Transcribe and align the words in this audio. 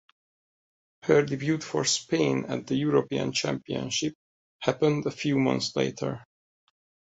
Her 1.03 1.21
debut 1.21 1.59
for 1.59 1.85
Spain 1.85 2.45
at 2.45 2.65
the 2.65 2.73
European 2.73 3.33
Championships 3.33 4.15
happened 4.59 5.05
a 5.05 5.11
few 5.11 5.37
months 5.37 5.75
later. 5.75 6.23